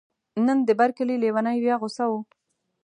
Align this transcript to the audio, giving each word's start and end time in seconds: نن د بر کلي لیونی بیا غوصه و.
نن 0.45 0.57
د 0.67 0.69
بر 0.79 0.89
کلي 0.97 1.15
لیونی 1.23 1.57
بیا 1.63 1.75
غوصه 1.81 2.05
و. 2.09 2.13